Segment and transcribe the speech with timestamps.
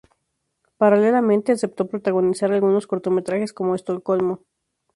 [0.79, 4.41] Paralelamente aceptó protagonizar algunos cortometrajes como "Estocolmo".